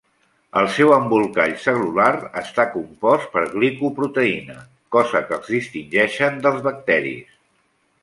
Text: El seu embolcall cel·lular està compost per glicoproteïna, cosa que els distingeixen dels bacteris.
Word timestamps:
El 0.59 0.69
seu 0.77 0.93
embolcall 0.95 1.53
cel·lular 1.65 2.07
està 2.41 2.65
compost 2.77 3.29
per 3.37 3.45
glicoproteïna, 3.53 4.59
cosa 4.99 5.25
que 5.29 5.39
els 5.41 5.55
distingeixen 5.57 6.45
dels 6.49 6.69
bacteris. 6.73 7.43